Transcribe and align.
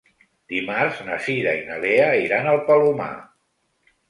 Dimarts 0.53 1.01
na 1.09 1.17
Cira 1.25 1.53
i 1.59 1.67
na 1.67 1.77
Lea 1.83 2.09
iran 2.23 2.51
al 2.55 2.61
Palomar. 2.71 3.13